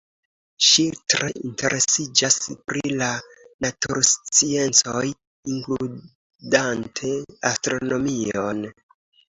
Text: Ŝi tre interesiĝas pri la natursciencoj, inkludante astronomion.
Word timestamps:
Ŝi 0.67 0.85
tre 1.13 1.27
interesiĝas 1.49 2.37
pri 2.71 2.81
la 3.01 3.11
natursciencoj, 3.67 5.05
inkludante 5.55 7.15
astronomion. 7.55 8.69